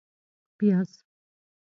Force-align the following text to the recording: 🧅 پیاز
🧅 0.03 0.05
پیاز 0.57 0.91